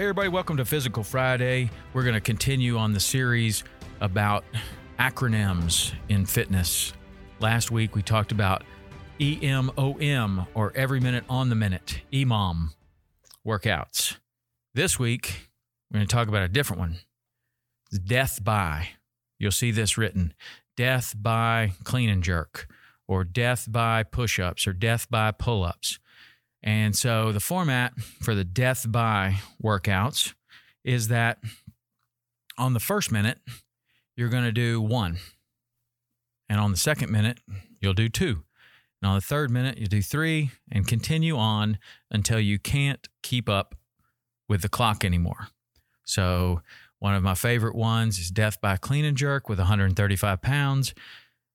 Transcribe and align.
Hey, 0.00 0.04
everybody, 0.04 0.30
welcome 0.30 0.56
to 0.56 0.64
Physical 0.64 1.04
Friday. 1.04 1.68
We're 1.92 2.04
going 2.04 2.14
to 2.14 2.22
continue 2.22 2.78
on 2.78 2.94
the 2.94 3.00
series 3.00 3.64
about 4.00 4.44
acronyms 4.98 5.92
in 6.08 6.24
fitness. 6.24 6.94
Last 7.38 7.70
week, 7.70 7.94
we 7.94 8.00
talked 8.00 8.32
about 8.32 8.64
EMOM, 9.18 10.46
or 10.54 10.72
every 10.74 11.00
minute 11.00 11.24
on 11.28 11.50
the 11.50 11.54
minute, 11.54 12.00
EMOM 12.14 12.70
workouts. 13.46 14.16
This 14.72 14.98
week, 14.98 15.50
we're 15.90 15.98
going 15.98 16.08
to 16.08 16.16
talk 16.16 16.28
about 16.28 16.44
a 16.44 16.48
different 16.48 16.80
one 16.80 16.96
death 18.02 18.42
by. 18.42 18.88
You'll 19.38 19.52
see 19.52 19.70
this 19.70 19.98
written 19.98 20.32
death 20.78 21.14
by 21.14 21.72
clean 21.84 22.08
and 22.08 22.22
jerk, 22.22 22.68
or 23.06 23.22
death 23.22 23.70
by 23.70 24.04
push 24.04 24.40
ups, 24.40 24.66
or 24.66 24.72
death 24.72 25.10
by 25.10 25.30
pull 25.30 25.62
ups. 25.62 25.98
And 26.62 26.94
so 26.94 27.32
the 27.32 27.40
format 27.40 27.98
for 28.20 28.34
the 28.34 28.44
death 28.44 28.90
by 28.90 29.36
workouts 29.62 30.34
is 30.84 31.08
that 31.08 31.38
on 32.58 32.74
the 32.74 32.80
first 32.80 33.10
minute, 33.10 33.38
you're 34.16 34.28
going 34.28 34.44
to 34.44 34.52
do 34.52 34.80
one. 34.80 35.18
And 36.48 36.60
on 36.60 36.70
the 36.70 36.76
second 36.76 37.10
minute, 37.10 37.40
you'll 37.80 37.94
do 37.94 38.08
two. 38.08 38.44
And 39.00 39.08
on 39.08 39.14
the 39.14 39.22
third 39.22 39.50
minute, 39.50 39.78
you 39.78 39.86
do 39.86 40.02
three 40.02 40.50
and 40.70 40.86
continue 40.86 41.36
on 41.36 41.78
until 42.10 42.38
you 42.38 42.58
can't 42.58 43.08
keep 43.22 43.48
up 43.48 43.74
with 44.48 44.60
the 44.62 44.68
clock 44.68 45.04
anymore. 45.04 45.48
So, 46.04 46.60
one 46.98 47.14
of 47.14 47.22
my 47.22 47.34
favorite 47.34 47.74
ones 47.74 48.18
is 48.18 48.30
death 48.30 48.60
by 48.60 48.76
clean 48.76 49.06
and 49.06 49.16
jerk 49.16 49.48
with 49.48 49.58
135 49.58 50.42
pounds. 50.42 50.92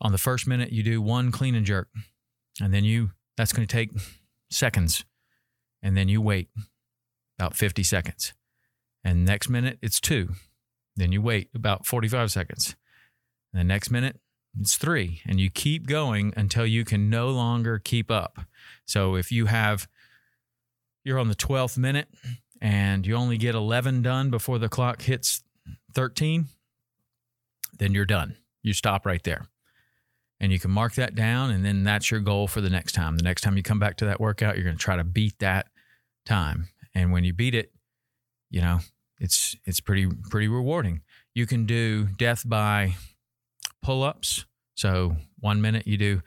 On 0.00 0.12
the 0.12 0.18
first 0.18 0.46
minute, 0.46 0.70
you 0.70 0.84
do 0.84 1.02
one 1.02 1.32
clean 1.32 1.56
and 1.56 1.66
jerk. 1.66 1.88
And 2.60 2.72
then 2.72 2.84
you, 2.84 3.10
that's 3.36 3.52
going 3.52 3.66
to 3.66 3.72
take 3.72 3.90
seconds. 4.54 5.04
And 5.82 5.96
then 5.96 6.08
you 6.08 6.20
wait 6.20 6.48
about 7.38 7.56
50 7.56 7.82
seconds. 7.82 8.34
And 9.04 9.24
next 9.24 9.48
minute, 9.48 9.78
it's 9.82 10.00
two. 10.00 10.30
Then 10.96 11.12
you 11.12 11.20
wait 11.20 11.50
about 11.54 11.86
45 11.86 12.30
seconds. 12.30 12.76
And 13.52 13.60
the 13.60 13.64
next 13.64 13.90
minute, 13.90 14.20
it's 14.58 14.76
three. 14.76 15.22
And 15.26 15.40
you 15.40 15.50
keep 15.50 15.86
going 15.86 16.32
until 16.36 16.66
you 16.66 16.84
can 16.84 17.10
no 17.10 17.30
longer 17.30 17.78
keep 17.78 18.10
up. 18.10 18.38
So 18.86 19.16
if 19.16 19.32
you 19.32 19.46
have, 19.46 19.88
you're 21.04 21.18
on 21.18 21.28
the 21.28 21.34
12th 21.34 21.78
minute 21.78 22.08
and 22.60 23.06
you 23.06 23.16
only 23.16 23.38
get 23.38 23.54
11 23.54 24.02
done 24.02 24.30
before 24.30 24.58
the 24.58 24.68
clock 24.68 25.02
hits 25.02 25.42
13, 25.94 26.46
then 27.78 27.92
you're 27.92 28.04
done. 28.04 28.36
You 28.62 28.72
stop 28.72 29.04
right 29.04 29.22
there 29.24 29.48
and 30.42 30.52
you 30.52 30.58
can 30.58 30.72
mark 30.72 30.94
that 30.96 31.14
down 31.14 31.50
and 31.52 31.64
then 31.64 31.84
that's 31.84 32.10
your 32.10 32.20
goal 32.20 32.48
for 32.48 32.60
the 32.60 32.68
next 32.68 32.92
time. 32.92 33.16
The 33.16 33.22
next 33.22 33.42
time 33.42 33.56
you 33.56 33.62
come 33.62 33.78
back 33.78 33.96
to 33.98 34.04
that 34.06 34.20
workout 34.20 34.56
you're 34.56 34.64
going 34.64 34.76
to 34.76 34.82
try 34.82 34.96
to 34.96 35.04
beat 35.04 35.38
that 35.38 35.68
time. 36.26 36.68
And 36.94 37.12
when 37.12 37.24
you 37.24 37.32
beat 37.32 37.54
it 37.54 37.72
you 38.50 38.60
know 38.60 38.80
it's 39.18 39.56
it's 39.64 39.80
pretty 39.80 40.06
pretty 40.28 40.48
rewarding. 40.48 41.00
You 41.32 41.46
can 41.46 41.64
do 41.64 42.08
death 42.18 42.46
by 42.46 42.96
pull-ups. 43.82 44.44
So 44.74 45.16
one 45.38 45.62
minute 45.62 45.86
you 45.86 45.96
do 45.96 46.22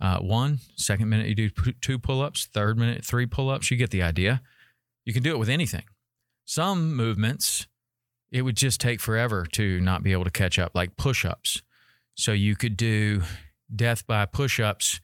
uh, 0.00 0.18
one 0.18 0.58
second 0.76 1.08
minute 1.08 1.28
you 1.28 1.34
do 1.34 1.50
two 1.80 1.98
pull-ups 1.98 2.46
third 2.46 2.78
minute 2.78 3.04
three 3.04 3.26
pull-ups. 3.26 3.70
You 3.70 3.76
get 3.76 3.90
the 3.90 4.02
idea. 4.02 4.40
You 5.04 5.12
can 5.12 5.22
do 5.22 5.30
it 5.30 5.38
with 5.38 5.50
anything. 5.50 5.84
Some 6.46 6.96
movements 6.96 7.66
it 8.30 8.42
would 8.42 8.56
just 8.56 8.80
take 8.80 9.00
forever 9.00 9.46
to 9.52 9.80
not 9.80 10.02
be 10.02 10.12
able 10.12 10.24
to 10.24 10.30
catch 10.30 10.58
up 10.58 10.72
like 10.74 10.96
push-ups. 10.96 11.62
So 12.14 12.32
you 12.32 12.56
could 12.56 12.76
do 12.76 13.22
death 13.74 14.06
by 14.06 14.26
push 14.26 14.60
ups 14.60 15.00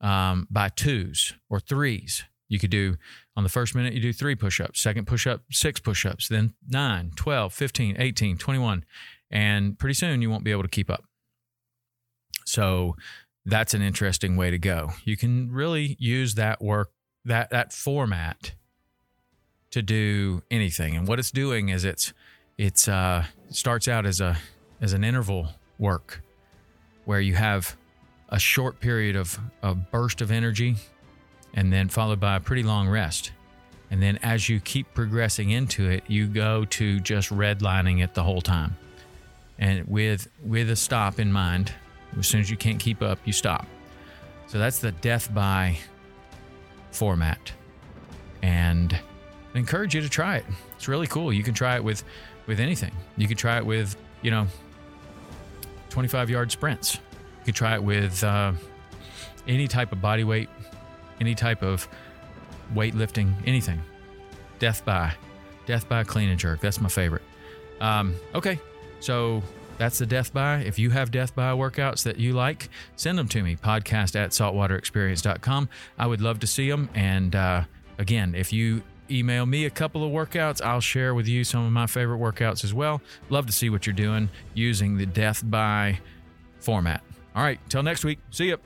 um, 0.00 0.46
by 0.50 0.68
twos 0.68 1.34
or 1.48 1.60
threes. 1.60 2.24
You 2.48 2.58
could 2.58 2.70
do 2.70 2.96
on 3.34 3.44
the 3.44 3.48
first 3.48 3.74
minute, 3.74 3.94
you 3.94 4.00
do 4.00 4.12
three 4.12 4.34
push 4.34 4.60
ups, 4.60 4.80
second 4.80 5.06
push 5.06 5.26
up, 5.26 5.42
six 5.50 5.80
push 5.80 6.04
ups, 6.04 6.28
then 6.28 6.52
9, 6.68 7.12
12, 7.16 7.52
15, 7.54 7.96
18, 7.98 8.36
21. 8.36 8.84
And 9.30 9.78
pretty 9.78 9.94
soon 9.94 10.20
you 10.20 10.28
won't 10.28 10.44
be 10.44 10.50
able 10.50 10.62
to 10.62 10.68
keep 10.68 10.90
up. 10.90 11.04
So 12.44 12.96
that's 13.46 13.72
an 13.72 13.80
interesting 13.80 14.36
way 14.36 14.50
to 14.50 14.58
go. 14.58 14.90
You 15.04 15.16
can 15.16 15.50
really 15.50 15.96
use 15.98 16.34
that 16.34 16.60
work, 16.60 16.90
that, 17.24 17.48
that 17.50 17.72
format 17.72 18.52
to 19.70 19.80
do 19.80 20.42
anything. 20.50 20.94
And 20.94 21.08
what 21.08 21.18
it's 21.18 21.30
doing 21.30 21.70
is 21.70 21.84
it's, 21.86 22.12
it's, 22.58 22.86
uh, 22.86 23.24
starts 23.48 23.88
out 23.88 24.04
as 24.04 24.20
a, 24.20 24.36
as 24.80 24.92
an 24.92 25.04
interval 25.04 25.48
work 25.78 26.22
where 27.06 27.20
you 27.20 27.34
have 27.34 27.76
a 28.32 28.38
short 28.38 28.80
period 28.80 29.14
of 29.14 29.38
a 29.62 29.74
burst 29.74 30.22
of 30.22 30.30
energy 30.30 30.74
and 31.54 31.70
then 31.72 31.88
followed 31.88 32.18
by 32.18 32.36
a 32.36 32.40
pretty 32.40 32.62
long 32.62 32.88
rest. 32.88 33.30
And 33.90 34.02
then 34.02 34.18
as 34.22 34.48
you 34.48 34.58
keep 34.58 34.92
progressing 34.94 35.50
into 35.50 35.88
it, 35.88 36.02
you 36.08 36.26
go 36.26 36.64
to 36.64 36.98
just 36.98 37.28
redlining 37.28 38.02
it 38.02 38.14
the 38.14 38.22
whole 38.22 38.40
time. 38.40 38.76
And 39.58 39.86
with 39.86 40.28
with 40.42 40.70
a 40.70 40.76
stop 40.76 41.20
in 41.20 41.30
mind, 41.30 41.72
as 42.18 42.26
soon 42.26 42.40
as 42.40 42.50
you 42.50 42.56
can't 42.56 42.80
keep 42.80 43.02
up, 43.02 43.18
you 43.26 43.34
stop. 43.34 43.66
So 44.46 44.58
that's 44.58 44.78
the 44.78 44.92
death 44.92 45.32
by 45.32 45.76
format. 46.90 47.52
And 48.40 48.98
I 49.54 49.58
encourage 49.58 49.94
you 49.94 50.00
to 50.00 50.08
try 50.08 50.36
it. 50.36 50.46
It's 50.74 50.88
really 50.88 51.06
cool. 51.06 51.32
You 51.32 51.42
can 51.42 51.52
try 51.52 51.76
it 51.76 51.84
with 51.84 52.02
with 52.46 52.60
anything. 52.60 52.92
You 53.18 53.28
can 53.28 53.36
try 53.36 53.58
it 53.58 53.66
with, 53.66 53.94
you 54.22 54.30
know, 54.30 54.46
25 55.90 56.30
yard 56.30 56.50
sprints. 56.50 56.98
You 57.42 57.46
could 57.46 57.56
try 57.56 57.74
it 57.74 57.82
with 57.82 58.22
uh, 58.22 58.52
any 59.48 59.66
type 59.66 59.90
of 59.90 60.00
body 60.00 60.22
weight, 60.22 60.48
any 61.20 61.34
type 61.34 61.62
of 61.62 61.88
weightlifting, 62.72 63.34
anything. 63.46 63.82
Death 64.60 64.84
by, 64.84 65.12
death 65.66 65.88
by 65.88 66.04
clean 66.04 66.28
and 66.28 66.38
jerk. 66.38 66.60
That's 66.60 66.80
my 66.80 66.88
favorite. 66.88 67.22
Um, 67.80 68.14
okay, 68.32 68.60
so 69.00 69.42
That's 69.76 69.98
the 69.98 70.06
Death 70.06 70.32
By. 70.32 70.58
If 70.58 70.78
you 70.78 70.90
have 70.90 71.10
Death 71.10 71.34
By 71.34 71.50
workouts 71.50 72.04
that 72.04 72.16
you 72.16 72.32
like, 72.32 72.68
send 72.94 73.18
them 73.18 73.26
to 73.28 73.42
me, 73.42 73.56
podcast 73.56 74.14
at 74.14 74.30
saltwaterexperience.com. 74.30 75.68
I 75.98 76.06
would 76.06 76.20
love 76.20 76.38
to 76.40 76.46
see 76.46 76.70
them. 76.70 76.88
And 76.94 77.34
uh, 77.34 77.64
again, 77.98 78.36
if 78.36 78.52
you 78.52 78.84
email 79.10 79.46
me 79.46 79.64
a 79.64 79.70
couple 79.70 80.04
of 80.04 80.12
workouts, 80.12 80.62
I'll 80.62 80.80
share 80.80 81.12
with 81.12 81.26
you 81.26 81.42
some 81.42 81.66
of 81.66 81.72
my 81.72 81.88
favorite 81.88 82.18
workouts 82.18 82.62
as 82.62 82.72
well. 82.72 83.02
Love 83.30 83.46
to 83.46 83.52
see 83.52 83.68
what 83.68 83.84
you're 83.84 83.94
doing 83.94 84.30
using 84.54 84.96
the 84.96 85.06
Death 85.06 85.42
By 85.44 85.98
format. 86.60 87.02
All 87.34 87.42
right, 87.42 87.58
till 87.68 87.82
next 87.82 88.04
week. 88.04 88.18
See 88.30 88.50
ya. 88.50 88.56